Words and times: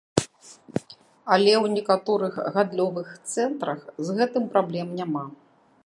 Але 1.33 1.53
ў 1.63 1.73
некаторых 1.75 2.33
гандлёвых 2.57 3.07
цэнтрах 3.33 3.79
з 4.09 4.21
гэтым 4.21 4.43
праблем 4.57 4.87
няма. 5.03 5.25